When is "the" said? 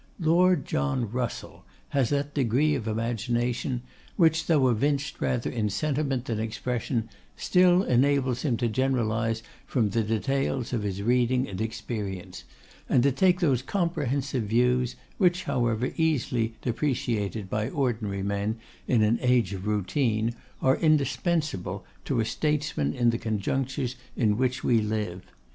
9.91-10.01, 23.11-23.19